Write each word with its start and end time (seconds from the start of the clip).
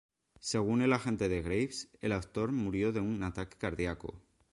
Según 0.39 0.81
el 0.81 0.93
agente 0.93 1.29
de 1.29 1.43
Graves, 1.43 1.87
el 1.99 2.13
actor 2.13 2.51
murió 2.51 2.91
de 2.91 3.01
un 3.01 3.21
ataque 3.21 3.55
cardíaco. 3.59 4.15